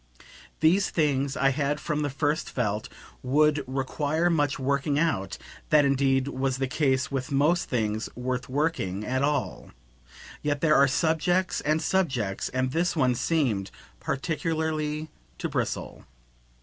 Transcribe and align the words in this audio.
These 0.61 0.89
things, 0.89 1.37
I 1.37 1.49
had 1.49 1.79
from 1.79 2.01
the 2.01 2.09
first 2.09 2.49
felt, 2.49 2.89
would 3.21 3.63
require 3.67 4.31
much 4.31 4.57
working 4.57 4.97
out; 4.97 5.37
that 5.69 5.85
indeed 5.85 6.27
was 6.27 6.57
the 6.57 6.65
case 6.67 7.11
with 7.11 7.31
most 7.31 7.69
things 7.69 8.09
worth 8.15 8.49
working 8.49 9.05
at 9.05 9.21
all; 9.21 9.69
yet 10.41 10.61
there 10.61 10.73
are 10.75 10.87
subjects 10.87 11.61
and 11.61 11.83
subjects, 11.83 12.49
and 12.49 12.71
this 12.71 12.95
one 12.95 13.13
seemed 13.13 13.69
particularly 13.99 15.09
to 15.37 15.47
bristle. 15.47 16.05